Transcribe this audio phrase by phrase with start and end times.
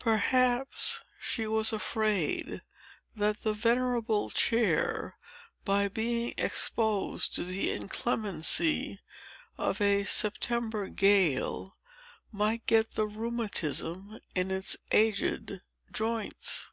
[0.00, 2.60] Perhaps she was afraid
[3.14, 5.16] that the venerable chair,
[5.64, 8.98] by being exposed to the inclemency
[9.56, 11.76] of a September gale,
[12.32, 15.60] might get the rheumatism in its aged
[15.92, 16.72] joints.